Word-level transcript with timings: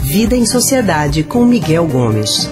Vida 0.00 0.34
em 0.34 0.44
Sociedade 0.44 1.22
com 1.22 1.44
Miguel 1.44 1.86
Gomes. 1.86 2.50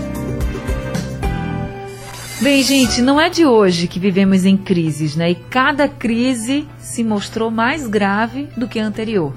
Bem, 2.41 2.63
gente, 2.63 3.03
não 3.03 3.21
é 3.21 3.29
de 3.29 3.45
hoje 3.45 3.89
que 3.89 3.99
vivemos 3.99 4.47
em 4.47 4.57
crises, 4.57 5.17
né? 5.17 5.33
E 5.33 5.35
cada 5.35 5.89
crise 5.89 6.69
se 6.79 7.03
mostrou 7.03 7.51
mais 7.51 7.89
grave 7.89 8.49
do 8.57 8.69
que 8.69 8.79
a 8.79 8.87
anterior. 8.87 9.35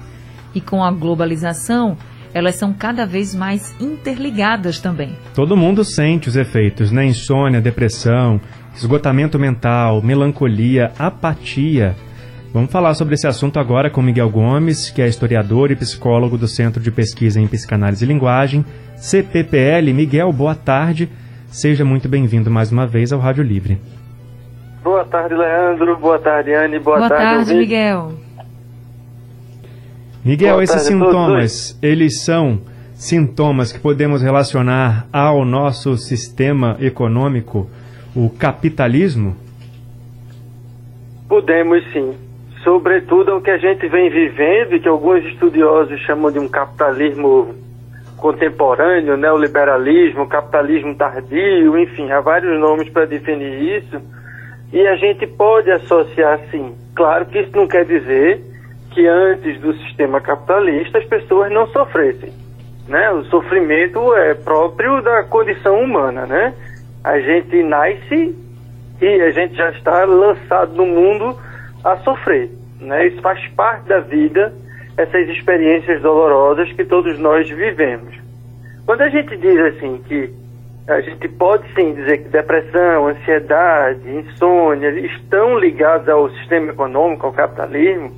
E 0.53 0.61
com 0.61 0.83
a 0.83 0.91
globalização, 0.91 1.97
elas 2.31 2.55
são 2.55 2.71
cada 2.73 3.07
vez 3.07 3.33
mais 3.33 3.73
interligadas 3.81 4.79
também. 4.79 5.17
Todo 5.33 5.57
mundo 5.57 5.83
sente 5.83 6.29
os 6.29 6.35
efeitos, 6.35 6.91
né? 6.91 7.03
Insônia, 7.07 7.59
depressão, 7.59 8.39
esgotamento 8.75 9.39
mental, 9.39 9.99
melancolia, 10.03 10.91
apatia. 10.99 11.95
Vamos 12.53 12.71
falar 12.71 12.93
sobre 12.93 13.15
esse 13.15 13.25
assunto 13.25 13.57
agora 13.57 13.89
com 13.89 13.99
Miguel 13.99 14.29
Gomes, 14.29 14.91
que 14.91 15.01
é 15.01 15.07
historiador 15.07 15.71
e 15.71 15.75
psicólogo 15.75 16.37
do 16.37 16.47
Centro 16.47 16.79
de 16.79 16.91
Pesquisa 16.91 17.41
em 17.41 17.47
Psicanálise 17.47 18.05
e 18.05 18.07
Linguagem, 18.07 18.63
CPPL. 18.95 19.91
Miguel, 19.91 20.31
boa 20.31 20.53
tarde. 20.53 21.09
Seja 21.47 21.83
muito 21.83 22.07
bem-vindo 22.07 22.51
mais 22.51 22.71
uma 22.71 22.85
vez 22.85 23.11
ao 23.11 23.19
Rádio 23.19 23.43
Livre. 23.43 23.81
Boa 24.83 25.03
tarde, 25.03 25.33
Leandro. 25.33 25.97
Boa 25.97 26.19
tarde, 26.19 26.53
Anne. 26.53 26.77
Boa, 26.77 26.97
Boa 26.97 27.09
tarde, 27.09 27.23
tarde 27.23 27.55
Miguel. 27.55 28.13
Miguel, 30.23 30.51
Boa 30.51 30.63
esses 30.63 30.75
tarde 30.75 30.89
sintomas, 30.89 31.79
eles 31.81 32.21
são 32.21 32.61
sintomas 32.93 33.71
que 33.71 33.79
podemos 33.79 34.21
relacionar 34.21 35.07
ao 35.11 35.43
nosso 35.43 35.97
sistema 35.97 36.77
econômico, 36.79 37.67
o 38.15 38.29
capitalismo? 38.29 39.35
Podemos 41.27 41.83
sim. 41.91 42.13
Sobretudo 42.63 43.35
o 43.35 43.41
que 43.41 43.51
a 43.51 43.57
gente 43.57 43.87
vem 43.89 44.09
vivendo 44.09 44.75
e 44.75 44.79
que 44.79 44.87
alguns 44.87 45.23
estudiosos 45.25 45.99
chamam 46.01 46.31
de 46.31 46.39
um 46.39 46.47
capitalismo 46.47 47.53
contemporâneo, 48.17 49.17
neoliberalismo, 49.17 50.27
capitalismo 50.29 50.95
tardio, 50.95 51.77
enfim, 51.77 52.09
há 52.09 52.21
vários 52.21 52.57
nomes 52.57 52.87
para 52.89 53.05
definir 53.05 53.79
isso. 53.79 54.01
E 54.71 54.87
a 54.87 54.95
gente 54.95 55.27
pode 55.27 55.69
associar 55.71 56.39
sim. 56.49 56.73
Claro 56.95 57.25
que 57.25 57.39
isso 57.39 57.51
não 57.53 57.67
quer 57.67 57.83
dizer 57.83 58.41
que 58.91 59.05
antes 59.05 59.59
do 59.59 59.73
sistema 59.73 60.21
capitalista 60.21 60.99
as 60.99 61.05
pessoas 61.05 61.51
não 61.51 61.67
sofressem. 61.67 62.31
Né? 62.87 63.11
O 63.11 63.25
sofrimento 63.25 64.13
é 64.13 64.33
próprio 64.35 65.01
da 65.01 65.23
condição 65.23 65.81
humana. 65.81 66.25
Né? 66.25 66.53
A 67.03 67.19
gente 67.19 67.61
nasce 67.61 68.33
e 69.01 69.21
a 69.21 69.31
gente 69.31 69.53
já 69.55 69.69
está 69.71 70.05
lançado 70.05 70.73
no 70.75 70.85
mundo 70.85 71.37
a 71.83 71.97
sofrer. 71.97 72.49
Né? 72.79 73.07
Isso 73.07 73.21
faz 73.21 73.45
parte 73.49 73.87
da 73.87 73.99
vida, 73.99 74.53
essas 74.97 75.27
experiências 75.29 76.01
dolorosas 76.01 76.71
que 76.73 76.85
todos 76.85 77.17
nós 77.19 77.49
vivemos. 77.49 78.15
Quando 78.85 79.01
a 79.01 79.09
gente 79.09 79.35
diz 79.37 79.57
assim 79.59 80.01
que 80.07 80.33
a 80.87 80.99
gente 80.99 81.29
pode 81.29 81.63
sim 81.73 81.93
dizer 81.93 82.23
que 82.23 82.29
depressão, 82.29 83.07
ansiedade, 83.07 84.01
insônia 84.09 84.89
estão 84.89 85.57
ligados 85.57 86.09
ao 86.09 86.29
sistema 86.31 86.71
econômico, 86.71 87.25
ao 87.25 87.31
capitalismo, 87.31 88.11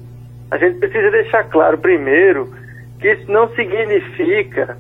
a 0.50 0.58
gente 0.58 0.80
precisa 0.80 1.12
deixar 1.12 1.44
claro 1.44 1.78
primeiro 1.78 2.52
que 3.00 3.12
isso 3.12 3.32
não 3.32 3.48
significa 3.50 4.78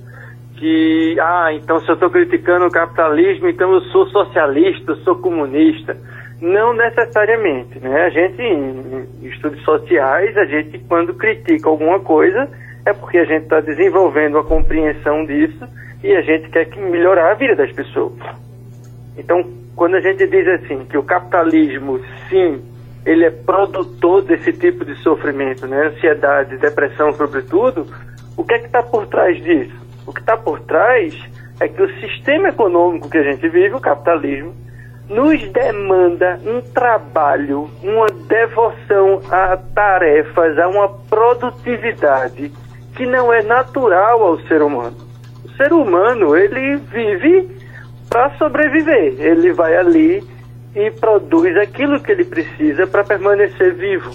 que, 0.57 1.15
ah, 1.19 1.53
então 1.53 1.79
se 1.79 1.89
eu 1.89 1.93
estou 1.93 2.09
criticando 2.09 2.65
o 2.65 2.71
capitalismo, 2.71 3.47
então 3.49 3.71
eu 3.73 3.81
sou 3.81 4.07
socialista, 4.07 4.93
eu 4.93 4.97
sou 4.97 5.17
comunista. 5.17 5.95
Não 6.41 6.73
necessariamente, 6.73 7.79
né? 7.79 8.03
A 8.03 8.09
gente, 8.09 8.41
em 8.41 9.27
estudos 9.27 9.61
sociais, 9.63 10.35
a 10.37 10.45
gente, 10.45 10.79
quando 10.79 11.13
critica 11.13 11.69
alguma 11.69 11.99
coisa, 11.99 12.49
é 12.85 12.93
porque 12.93 13.17
a 13.17 13.25
gente 13.25 13.43
está 13.43 13.61
desenvolvendo 13.61 14.37
a 14.37 14.43
compreensão 14.43 15.25
disso 15.25 15.65
e 16.03 16.13
a 16.13 16.21
gente 16.21 16.49
quer 16.49 16.65
que 16.65 16.79
melhorar 16.79 17.31
a 17.31 17.35
vida 17.35 17.55
das 17.55 17.71
pessoas. 17.71 18.19
Então, 19.17 19.43
quando 19.75 19.95
a 19.95 20.01
gente 20.01 20.27
diz 20.27 20.47
assim 20.47 20.85
que 20.85 20.97
o 20.97 21.03
capitalismo, 21.03 21.99
sim, 22.29 22.61
ele 23.05 23.25
é 23.25 23.31
produtor 23.31 24.21
desse 24.23 24.51
tipo 24.51 24.83
de 24.83 24.95
sofrimento, 24.95 25.65
né? 25.67 25.87
Ansiedade, 25.87 26.57
depressão, 26.57 27.13
sobretudo. 27.13 27.87
O 28.37 28.43
que 28.43 28.55
é 28.55 28.59
que 28.59 28.65
está 28.65 28.83
por 28.83 29.07
trás 29.07 29.41
disso? 29.41 29.75
O 30.05 30.13
que 30.13 30.19
está 30.19 30.35
por 30.35 30.59
trás 30.61 31.17
é 31.59 31.67
que 31.67 31.81
o 31.81 31.89
sistema 31.99 32.49
econômico 32.49 33.09
que 33.09 33.17
a 33.17 33.23
gente 33.23 33.47
vive, 33.47 33.75
o 33.75 33.79
capitalismo, 33.79 34.53
nos 35.09 35.41
demanda 35.51 36.39
um 36.45 36.61
trabalho, 36.61 37.69
uma 37.83 38.07
devoção 38.27 39.21
a 39.29 39.57
tarefas, 39.57 40.57
a 40.57 40.67
uma 40.67 40.89
produtividade 40.89 42.51
que 42.95 43.05
não 43.05 43.31
é 43.31 43.43
natural 43.43 44.23
ao 44.23 44.39
ser 44.41 44.61
humano. 44.61 44.97
O 45.43 45.49
ser 45.57 45.71
humano, 45.73 46.35
ele 46.35 46.77
vive 46.77 47.55
para 48.09 48.35
sobreviver. 48.37 49.15
Ele 49.19 49.51
vai 49.53 49.75
ali 49.75 50.23
e 50.75 50.91
produz 50.91 51.55
aquilo 51.57 52.01
que 52.01 52.11
ele 52.11 52.25
precisa 52.25 52.87
para 52.87 53.03
permanecer 53.03 53.73
vivo. 53.73 54.11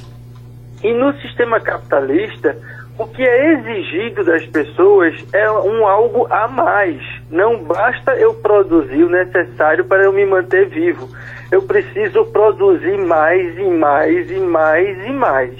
E 0.83 0.93
no 0.93 1.13
sistema 1.21 1.61
capitalista, 1.61 2.57
o 3.01 3.07
que 3.07 3.23
é 3.23 3.55
exigido 3.55 4.23
das 4.23 4.45
pessoas 4.45 5.15
é 5.33 5.51
um 5.51 5.87
algo 5.87 6.27
a 6.31 6.47
mais. 6.47 7.01
Não 7.31 7.65
basta 7.65 8.13
eu 8.17 8.35
produzir 8.35 9.05
o 9.05 9.09
necessário 9.09 9.87
para 9.87 10.05
eu 10.05 10.13
me 10.13 10.27
manter 10.27 10.69
vivo. 10.69 11.09
Eu 11.51 11.63
preciso 11.63 12.27
produzir 12.27 12.99
mais 12.99 13.57
e 13.57 13.65
mais 13.65 14.31
e 14.31 14.39
mais 14.39 15.07
e 15.07 15.13
mais. 15.13 15.55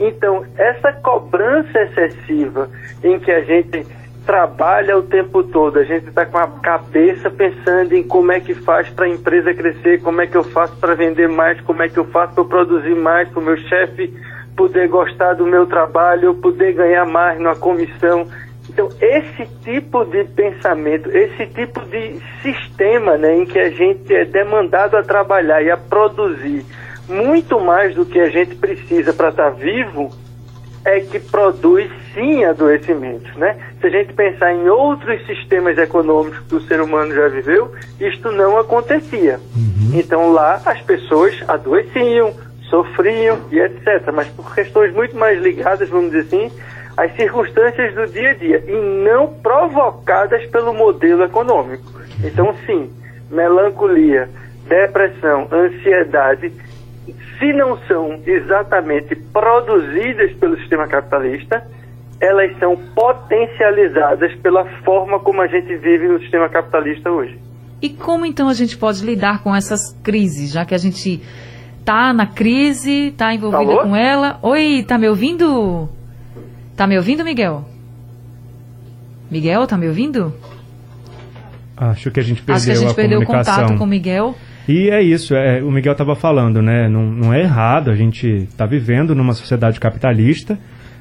Então, 0.00 0.44
essa 0.58 0.92
cobrança 0.92 1.82
excessiva 1.82 2.68
em 3.04 3.16
que 3.20 3.30
a 3.30 3.42
gente 3.42 3.86
trabalha 4.26 4.98
o 4.98 5.02
tempo 5.02 5.44
todo, 5.44 5.78
a 5.78 5.84
gente 5.84 6.08
está 6.08 6.26
com 6.26 6.38
a 6.38 6.48
cabeça 6.48 7.30
pensando 7.30 7.92
em 7.92 8.02
como 8.02 8.32
é 8.32 8.40
que 8.40 8.54
faz 8.54 8.88
para 8.90 9.04
a 9.04 9.08
empresa 9.08 9.54
crescer, 9.54 10.02
como 10.02 10.20
é 10.20 10.26
que 10.26 10.36
eu 10.36 10.42
faço 10.42 10.76
para 10.80 10.96
vender 10.96 11.28
mais, 11.28 11.60
como 11.60 11.80
é 11.80 11.88
que 11.88 11.98
eu 11.98 12.06
faço 12.06 12.34
para 12.34 12.44
produzir 12.44 12.96
mais, 12.96 13.28
para 13.28 13.38
o 13.38 13.44
meu 13.44 13.56
chefe 13.56 14.12
poder 14.56 14.88
gostar 14.88 15.34
do 15.34 15.46
meu 15.46 15.66
trabalho, 15.66 16.34
poder 16.34 16.72
ganhar 16.72 17.04
mais 17.04 17.40
na 17.40 17.54
comissão. 17.54 18.26
Então, 18.68 18.88
esse 19.00 19.46
tipo 19.62 20.04
de 20.04 20.24
pensamento, 20.24 21.10
esse 21.10 21.46
tipo 21.46 21.80
de 21.86 22.20
sistema 22.42 23.16
né, 23.16 23.36
em 23.36 23.44
que 23.44 23.58
a 23.58 23.70
gente 23.70 24.14
é 24.14 24.24
demandado 24.24 24.96
a 24.96 25.02
trabalhar 25.02 25.62
e 25.62 25.70
a 25.70 25.76
produzir 25.76 26.64
muito 27.08 27.60
mais 27.60 27.94
do 27.94 28.06
que 28.06 28.18
a 28.18 28.30
gente 28.30 28.54
precisa 28.54 29.12
para 29.12 29.28
estar 29.30 29.50
tá 29.50 29.56
vivo, 29.56 30.10
é 30.84 31.00
que 31.00 31.18
produz 31.18 31.90
sim 32.12 32.44
adoecimentos, 32.44 33.34
né? 33.36 33.56
Se 33.80 33.86
a 33.86 33.90
gente 33.90 34.12
pensar 34.14 34.52
em 34.52 34.68
outros 34.68 35.24
sistemas 35.26 35.78
econômicos 35.78 36.40
que 36.40 36.54
o 36.56 36.60
ser 36.62 36.80
humano 36.80 37.14
já 37.14 37.28
viveu, 37.28 37.72
isto 38.00 38.32
não 38.32 38.58
acontecia. 38.58 39.38
Uhum. 39.54 39.92
Então 39.94 40.32
lá 40.32 40.60
as 40.64 40.80
pessoas 40.82 41.34
adoeciam, 41.46 42.34
sofriam 42.72 43.38
e 43.50 43.60
etc. 43.60 44.10
Mas 44.14 44.28
por 44.28 44.54
questões 44.54 44.94
muito 44.94 45.14
mais 45.14 45.38
ligadas, 45.38 45.90
vamos 45.90 46.10
dizer 46.10 46.20
assim, 46.20 46.50
às 46.96 47.14
circunstâncias 47.14 47.94
do 47.94 48.06
dia 48.06 48.30
a 48.30 48.34
dia 48.34 48.64
e 48.66 49.04
não 49.04 49.28
provocadas 49.34 50.44
pelo 50.46 50.72
modelo 50.72 51.22
econômico. 51.22 51.84
Então 52.24 52.54
sim, 52.64 52.90
melancolia, 53.30 54.30
depressão, 54.66 55.46
ansiedade 55.52 56.50
se 57.38 57.52
não 57.52 57.76
são 57.88 58.20
exatamente 58.24 59.16
produzidas 59.16 60.32
pelo 60.38 60.56
sistema 60.58 60.86
capitalista, 60.86 61.66
elas 62.20 62.56
são 62.60 62.76
potencializadas 62.94 64.32
pela 64.36 64.64
forma 64.84 65.18
como 65.18 65.42
a 65.42 65.48
gente 65.48 65.76
vive 65.76 66.06
no 66.06 66.20
sistema 66.20 66.48
capitalista 66.48 67.10
hoje. 67.10 67.36
E 67.82 67.90
como 67.90 68.24
então 68.24 68.48
a 68.48 68.54
gente 68.54 68.78
pode 68.78 69.04
lidar 69.04 69.42
com 69.42 69.52
essas 69.52 69.92
crises, 70.04 70.52
já 70.52 70.64
que 70.64 70.72
a 70.72 70.78
gente 70.78 71.20
está 71.82 72.12
na 72.12 72.26
crise, 72.26 73.08
está 73.08 73.34
envolvido 73.34 73.72
Alô? 73.72 73.82
com 73.82 73.96
ela? 73.96 74.38
Oi, 74.40 74.84
tá 74.86 74.96
me 74.96 75.08
ouvindo? 75.08 75.88
Tá 76.76 76.86
me 76.86 76.96
ouvindo, 76.96 77.24
Miguel? 77.24 77.68
Miguel, 79.28 79.66
tá 79.66 79.76
me 79.76 79.88
ouvindo? 79.88 80.32
Acho 81.76 82.10
que 82.10 82.20
a 82.20 82.22
gente 82.22 82.40
perdeu 82.40 82.54
Acho 82.54 82.66
que 82.66 82.70
a 82.70 82.74
gente 82.76 82.90
a 82.90 82.94
perdeu 82.94 83.20
o 83.20 83.26
contato 83.26 83.76
com 83.76 83.84
o 83.84 83.86
Miguel. 83.86 84.36
E 84.68 84.90
é 84.90 85.02
isso, 85.02 85.34
é, 85.34 85.60
o 85.60 85.72
Miguel 85.72 85.92
estava 85.92 86.14
falando, 86.14 86.62
né? 86.62 86.88
Não, 86.88 87.02
não 87.02 87.34
é 87.34 87.40
errado, 87.40 87.90
a 87.90 87.96
gente 87.96 88.28
está 88.28 88.64
vivendo 88.64 89.12
numa 89.12 89.32
sociedade 89.32 89.80
capitalista, 89.80 90.56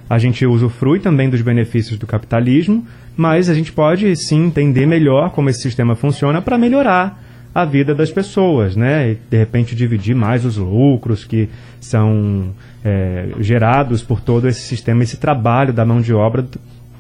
a 0.09 0.17
gente 0.17 0.43
usufrui 0.47 0.99
também 0.99 1.29
dos 1.29 1.43
benefícios 1.43 1.99
do 1.99 2.07
capitalismo, 2.07 2.87
mas 3.15 3.49
a 3.49 3.53
gente 3.53 3.71
pode 3.71 4.15
sim 4.15 4.47
entender 4.47 4.87
melhor 4.87 5.29
como 5.29 5.47
esse 5.47 5.61
sistema 5.61 5.95
funciona 5.95 6.41
para 6.41 6.57
melhorar 6.57 7.20
a 7.53 7.65
vida 7.65 7.93
das 7.93 8.11
pessoas, 8.11 8.75
né? 8.75 9.11
E, 9.11 9.15
de 9.15 9.37
repente 9.37 9.75
dividir 9.75 10.15
mais 10.15 10.45
os 10.45 10.57
lucros 10.57 11.25
que 11.25 11.49
são 11.79 12.53
é, 12.83 13.29
gerados 13.39 14.01
por 14.01 14.21
todo 14.21 14.47
esse 14.47 14.61
sistema, 14.61 15.03
esse 15.03 15.17
trabalho 15.17 15.73
da 15.73 15.85
mão 15.85 16.01
de 16.01 16.13
obra 16.13 16.45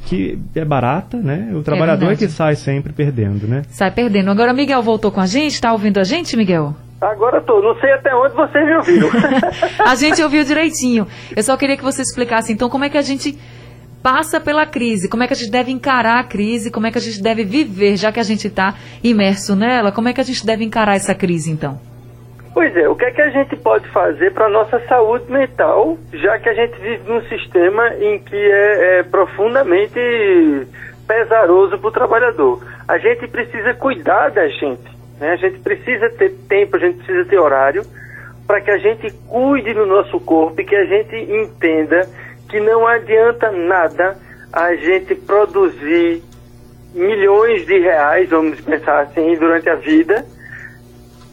que 0.05 0.37
é 0.55 0.65
barata, 0.65 1.17
né? 1.17 1.51
O 1.53 1.61
trabalhador 1.61 2.09
é, 2.09 2.13
é, 2.13 2.15
que 2.15 2.27
sai 2.27 2.55
sempre 2.55 2.91
perdendo, 2.91 3.47
né? 3.47 3.61
Sai 3.69 3.91
perdendo. 3.91 4.31
Agora, 4.31 4.53
Miguel 4.53 4.81
voltou 4.81 5.11
com 5.11 5.21
a 5.21 5.25
gente, 5.25 5.53
está 5.53 5.71
ouvindo 5.71 5.99
a 5.99 6.03
gente, 6.03 6.35
Miguel? 6.35 6.75
Agora 6.99 7.41
tô, 7.41 7.61
não 7.61 7.73
sei 7.79 7.91
até 7.93 8.13
onde 8.13 8.35
vocês 8.35 8.63
me 8.63 8.75
ouviram. 8.75 9.09
a 9.87 9.95
gente 9.95 10.21
ouviu 10.21 10.43
direitinho. 10.43 11.07
Eu 11.35 11.41
só 11.41 11.57
queria 11.57 11.75
que 11.75 11.83
você 11.83 12.01
explicasse 12.01 12.53
então 12.53 12.69
como 12.69 12.83
é 12.83 12.89
que 12.89 12.97
a 12.97 13.01
gente 13.01 13.37
passa 14.01 14.39
pela 14.39 14.65
crise, 14.65 15.09
como 15.09 15.23
é 15.23 15.27
que 15.27 15.33
a 15.33 15.35
gente 15.35 15.51
deve 15.51 15.71
encarar 15.71 16.19
a 16.19 16.23
crise, 16.23 16.71
como 16.71 16.87
é 16.87 16.91
que 16.91 16.97
a 16.97 17.01
gente 17.01 17.21
deve 17.21 17.43
viver, 17.43 17.95
já 17.97 18.11
que 18.11 18.19
a 18.19 18.23
gente 18.23 18.47
está 18.47 18.75
imerso 19.03 19.55
nela, 19.55 19.91
como 19.91 20.09
é 20.09 20.13
que 20.13 20.21
a 20.21 20.23
gente 20.23 20.45
deve 20.45 20.63
encarar 20.63 20.95
essa 20.95 21.13
crise 21.13 21.51
então? 21.51 21.79
Pois 22.53 22.75
é, 22.75 22.89
o 22.89 22.95
que 22.95 23.05
é 23.05 23.11
que 23.11 23.21
a 23.21 23.29
gente 23.29 23.55
pode 23.55 23.87
fazer 23.89 24.33
para 24.33 24.47
a 24.47 24.49
nossa 24.49 24.79
saúde 24.87 25.31
mental, 25.31 25.97
já 26.13 26.37
que 26.37 26.49
a 26.49 26.53
gente 26.53 26.77
vive 26.81 27.03
num 27.07 27.21
sistema 27.23 27.95
em 27.95 28.19
que 28.19 28.35
é, 28.35 28.99
é 28.99 29.03
profundamente 29.03 30.67
pesaroso 31.07 31.77
para 31.77 31.87
o 31.87 31.91
trabalhador? 31.91 32.61
A 32.87 32.97
gente 32.97 33.25
precisa 33.27 33.73
cuidar 33.75 34.31
da 34.31 34.49
gente. 34.49 34.91
Né? 35.17 35.31
A 35.31 35.35
gente 35.37 35.59
precisa 35.59 36.09
ter 36.09 36.31
tempo, 36.49 36.75
a 36.75 36.79
gente 36.79 36.97
precisa 36.97 37.23
ter 37.29 37.39
horário 37.39 37.83
para 38.45 38.59
que 38.59 38.71
a 38.71 38.77
gente 38.77 39.13
cuide 39.29 39.73
do 39.73 39.85
nosso 39.85 40.19
corpo 40.19 40.59
e 40.59 40.65
que 40.65 40.75
a 40.75 40.83
gente 40.83 41.15
entenda 41.15 42.05
que 42.51 42.59
não 42.59 42.85
adianta 42.85 43.49
nada 43.49 44.17
a 44.51 44.75
gente 44.75 45.15
produzir 45.15 46.21
milhões 46.93 47.65
de 47.65 47.79
reais, 47.79 48.29
vamos 48.29 48.59
pensar 48.59 49.03
assim, 49.03 49.35
durante 49.37 49.69
a 49.69 49.75
vida 49.75 50.25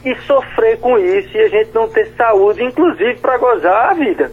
e 0.05 0.15
sofrer 0.21 0.79
com 0.79 0.97
isso 0.97 1.37
e 1.37 1.41
a 1.41 1.49
gente 1.49 1.75
não 1.75 1.89
ter 1.89 2.07
saúde, 2.17 2.63
inclusive 2.63 3.17
para 3.17 3.37
gozar 3.37 3.91
a 3.91 3.95
vida. 3.95 4.31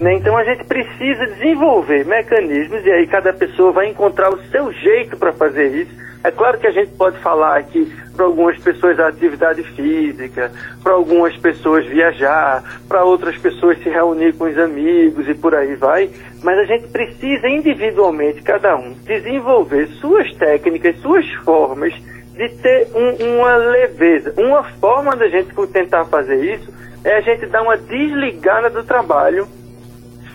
Né? 0.00 0.14
Então 0.14 0.34
a 0.38 0.44
gente 0.44 0.64
precisa 0.64 1.26
desenvolver 1.26 2.06
mecanismos 2.06 2.82
e 2.84 2.90
aí 2.90 3.06
cada 3.06 3.34
pessoa 3.34 3.70
vai 3.70 3.88
encontrar 3.88 4.32
o 4.32 4.42
seu 4.46 4.72
jeito 4.72 5.18
para 5.18 5.34
fazer 5.34 5.68
isso 5.68 6.11
é 6.24 6.30
claro 6.30 6.58
que 6.58 6.66
a 6.66 6.70
gente 6.70 6.92
pode 6.92 7.18
falar 7.18 7.56
aqui 7.56 7.92
para 8.14 8.26
algumas 8.26 8.56
pessoas 8.58 8.98
a 9.00 9.08
atividade 9.08 9.62
física, 9.74 10.52
para 10.82 10.92
algumas 10.92 11.36
pessoas 11.36 11.84
viajar, 11.86 12.62
para 12.88 13.04
outras 13.04 13.36
pessoas 13.38 13.78
se 13.82 13.88
reunir 13.88 14.32
com 14.34 14.44
os 14.44 14.56
amigos 14.58 15.28
e 15.28 15.34
por 15.34 15.54
aí 15.54 15.74
vai, 15.74 16.10
mas 16.42 16.58
a 16.58 16.64
gente 16.64 16.88
precisa 16.88 17.48
individualmente, 17.48 18.42
cada 18.42 18.76
um, 18.76 18.92
desenvolver 19.04 19.88
suas 20.00 20.32
técnicas, 20.36 20.96
suas 21.00 21.28
formas 21.44 21.92
de 22.36 22.48
ter 22.48 22.88
um, 22.94 23.34
uma 23.34 23.56
leveza. 23.56 24.34
Uma 24.36 24.62
forma 24.62 25.16
da 25.16 25.28
gente 25.28 25.54
tentar 25.72 26.04
fazer 26.04 26.54
isso 26.54 26.72
é 27.04 27.16
a 27.16 27.20
gente 27.20 27.46
dar 27.46 27.62
uma 27.62 27.76
desligada 27.76 28.70
do 28.70 28.84
trabalho 28.84 29.48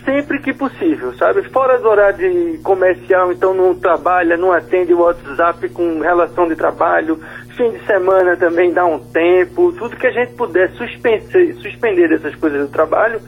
sempre 0.08 0.38
que 0.40 0.54
possível, 0.54 1.12
sabe? 1.18 1.42
Fora 1.50 1.78
do 1.78 1.86
horário 1.86 2.58
comercial, 2.62 3.30
então 3.30 3.52
não 3.52 3.74
trabalha, 3.74 4.38
não 4.38 4.50
atende 4.50 4.94
o 4.94 5.00
WhatsApp 5.00 5.68
com 5.68 6.00
relação 6.00 6.48
de 6.48 6.56
trabalho, 6.56 7.20
fim 7.54 7.70
de 7.72 7.84
semana 7.84 8.34
também 8.34 8.72
dá 8.72 8.86
um 8.86 8.98
tempo, 8.98 9.70
tudo 9.72 9.96
que 9.96 10.06
a 10.06 10.10
gente 10.10 10.32
puder 10.32 10.70
suspender, 10.70 11.54
suspender 11.56 12.08
dessas 12.08 12.34
coisas 12.36 12.66
do 12.66 12.72
trabalho 12.72 13.20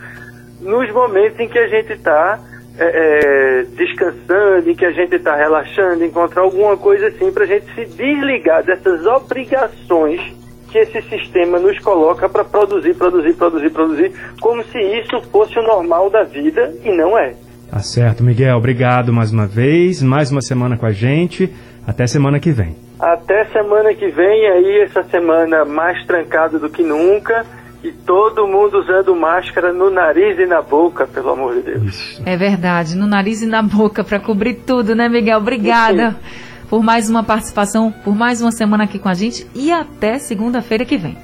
nos 0.58 0.90
momentos 0.90 1.38
em 1.38 1.48
que 1.48 1.58
a 1.58 1.68
gente 1.68 1.92
está 1.92 2.40
é, 2.78 2.84
é, 2.84 3.62
descansando, 3.76 4.70
em 4.70 4.74
que 4.74 4.86
a 4.86 4.92
gente 4.92 5.16
está 5.16 5.36
relaxando, 5.36 6.02
encontrar 6.02 6.42
alguma 6.42 6.78
coisa 6.78 7.08
assim 7.08 7.30
para 7.30 7.44
a 7.44 7.46
gente 7.46 7.66
se 7.74 7.84
desligar 7.84 8.64
dessas 8.64 9.04
obrigações 9.04 10.39
que 10.70 10.78
esse 10.78 11.02
sistema 11.02 11.58
nos 11.58 11.78
coloca 11.80 12.28
para 12.28 12.44
produzir, 12.44 12.94
produzir, 12.94 13.34
produzir, 13.34 13.70
produzir, 13.70 14.12
como 14.40 14.62
se 14.64 14.78
isso 14.78 15.20
fosse 15.30 15.58
o 15.58 15.62
normal 15.62 16.08
da 16.08 16.22
vida 16.22 16.72
e 16.84 16.90
não 16.96 17.18
é. 17.18 17.34
Tá 17.70 17.80
certo, 17.80 18.22
Miguel. 18.22 18.56
Obrigado 18.56 19.12
mais 19.12 19.32
uma 19.32 19.46
vez. 19.46 20.02
Mais 20.02 20.30
uma 20.30 20.40
semana 20.40 20.76
com 20.76 20.86
a 20.86 20.92
gente. 20.92 21.52
Até 21.86 22.06
semana 22.06 22.40
que 22.40 22.50
vem. 22.50 22.76
Até 22.98 23.44
semana 23.46 23.94
que 23.94 24.08
vem, 24.08 24.46
aí 24.48 24.80
essa 24.82 25.02
semana 25.04 25.64
mais 25.64 26.04
trancada 26.04 26.58
do 26.58 26.68
que 26.68 26.82
nunca. 26.82 27.46
E 27.82 27.90
todo 27.92 28.46
mundo 28.46 28.78
usando 28.78 29.16
máscara 29.16 29.72
no 29.72 29.90
nariz 29.90 30.38
e 30.38 30.44
na 30.44 30.60
boca, 30.60 31.06
pelo 31.06 31.30
amor 31.30 31.54
de 31.54 31.62
Deus. 31.62 31.82
Isso. 31.84 32.22
É 32.26 32.36
verdade, 32.36 32.94
no 32.94 33.06
nariz 33.06 33.40
e 33.40 33.46
na 33.46 33.62
boca, 33.62 34.04
para 34.04 34.20
cobrir 34.20 34.54
tudo, 34.66 34.94
né, 34.94 35.08
Miguel? 35.08 35.38
Obrigada. 35.38 36.10
Sim 36.10 36.49
por 36.70 36.84
mais 36.84 37.10
uma 37.10 37.24
participação, 37.24 37.92
por 38.04 38.14
mais 38.14 38.40
uma 38.40 38.52
semana 38.52 38.84
aqui 38.84 38.96
com 38.96 39.08
a 39.08 39.14
gente 39.14 39.44
e 39.56 39.72
até 39.72 40.20
segunda-feira 40.20 40.84
que 40.84 40.96
vem. 40.96 41.18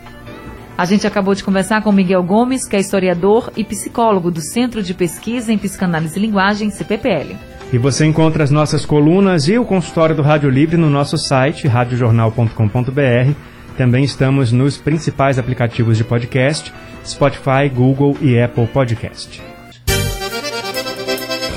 A 0.77 0.85
gente 0.85 1.07
acabou 1.07 1.35
de 1.35 1.45
conversar 1.45 1.83
com 1.83 1.93
Miguel 1.93 2.23
Gomes, 2.25 2.67
que 2.67 2.75
é 2.75 2.81
historiador 2.81 3.51
e 3.57 3.65
psicólogo 3.65 4.31
do 4.31 4.43
Centro 4.43 4.83
de 4.83 4.93
Pesquisa 4.93 5.53
em 5.53 5.57
Psicanálise 5.57 6.19
e 6.19 6.21
Linguagem, 6.21 6.69
CPPL. 6.69 7.37
E 7.73 7.79
você 7.79 8.05
encontra 8.05 8.45
as 8.45 8.51
nossas 8.51 8.85
colunas 8.85 9.49
e 9.49 9.57
o 9.57 9.65
consultório 9.65 10.15
do 10.15 10.23
Rádio 10.23 10.51
Livre 10.51 10.77
no 10.77 10.91
nosso 10.91 11.17
site, 11.17 11.67
radiojornal.com.br. 11.67 13.33
Também 13.79 14.05
estamos 14.05 14.53
nos 14.53 14.77
principais 14.77 15.39
aplicativos 15.39 15.97
de 15.97 16.05
podcast, 16.05 16.73
Spotify, 17.07 17.69
Google 17.73 18.17
e 18.21 18.39
Apple 18.39 18.67
Podcast. 18.67 19.41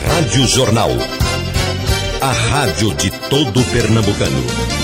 Rádio 0.06 0.48
Jornal 0.48 0.90
a 2.22 2.32
rádio 2.32 2.94
de 2.96 3.12
todo 3.30 3.62
pernambucano. 3.72 4.79